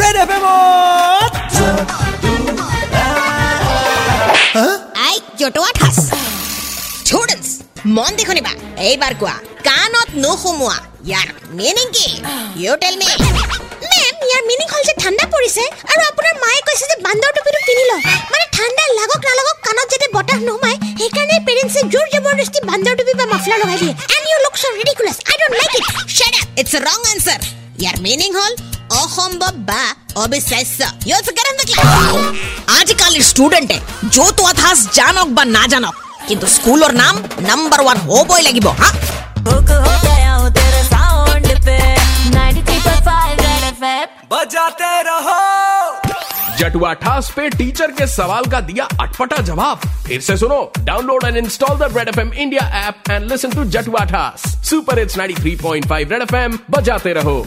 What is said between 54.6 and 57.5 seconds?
Super it's 93.5 Red F M बजाते रहो।